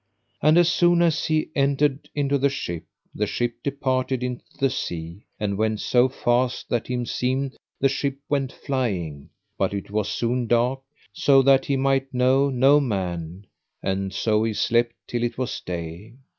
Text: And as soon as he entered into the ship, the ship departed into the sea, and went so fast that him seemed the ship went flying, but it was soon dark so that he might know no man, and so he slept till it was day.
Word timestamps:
And 0.41 0.57
as 0.57 0.67
soon 0.67 1.03
as 1.03 1.27
he 1.27 1.51
entered 1.55 2.09
into 2.15 2.39
the 2.39 2.49
ship, 2.49 2.85
the 3.13 3.27
ship 3.27 3.61
departed 3.61 4.23
into 4.23 4.43
the 4.59 4.71
sea, 4.71 5.27
and 5.39 5.59
went 5.59 5.79
so 5.79 6.09
fast 6.09 6.69
that 6.69 6.87
him 6.87 7.05
seemed 7.05 7.55
the 7.79 7.87
ship 7.87 8.17
went 8.27 8.51
flying, 8.51 9.29
but 9.59 9.75
it 9.75 9.91
was 9.91 10.09
soon 10.09 10.47
dark 10.47 10.79
so 11.13 11.43
that 11.43 11.65
he 11.65 11.77
might 11.77 12.15
know 12.15 12.49
no 12.49 12.79
man, 12.79 13.45
and 13.83 14.11
so 14.11 14.43
he 14.43 14.53
slept 14.55 14.95
till 15.05 15.21
it 15.21 15.37
was 15.37 15.59
day. 15.61 16.15